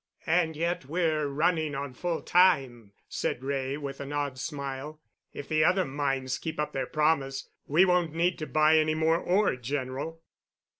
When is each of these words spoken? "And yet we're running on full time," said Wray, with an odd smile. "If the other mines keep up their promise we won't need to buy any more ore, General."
"And 0.25 0.55
yet 0.55 0.85
we're 0.85 1.27
running 1.27 1.75
on 1.75 1.93
full 1.93 2.23
time," 2.23 2.91
said 3.07 3.43
Wray, 3.43 3.77
with 3.77 3.99
an 3.99 4.11
odd 4.11 4.39
smile. 4.39 4.99
"If 5.31 5.47
the 5.47 5.63
other 5.63 5.85
mines 5.85 6.39
keep 6.39 6.59
up 6.59 6.73
their 6.73 6.87
promise 6.87 7.47
we 7.67 7.85
won't 7.85 8.11
need 8.15 8.39
to 8.39 8.47
buy 8.47 8.79
any 8.79 8.95
more 8.95 9.19
ore, 9.19 9.55
General." 9.55 10.19